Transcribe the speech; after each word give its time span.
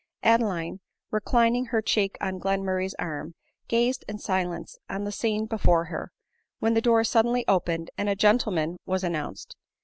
Adeline, 0.23 0.79
reclining 1.11 1.65
her 1.65 1.79
cheek 1.79 2.17
on 2.19 2.39
tJlen 2.39 2.63
murray's 2.63 2.95
arm, 2.95 3.35
gazed 3.67 4.03
in 4.09 4.17
silence 4.17 4.79
on 4.89 5.03
the 5.03 5.11
scene 5.11 5.45
before 5.45 5.85
her; 5.93 6.11
when 6.57 6.73
the 6.73 6.81
door 6.81 7.03
suddenly 7.03 7.45
opened 7.47 7.91
and 7.99 8.09
a 8.09 8.15
gentleman 8.15 8.77
was 8.87 9.03
an 9.03 9.13
nounced. 9.13 9.51